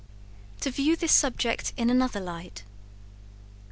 To 0.61 0.71
view 0.71 0.95
this 0.95 1.11
subject 1.11 1.73
in 1.77 1.91
another 1.91 2.19
light. 2.19 2.63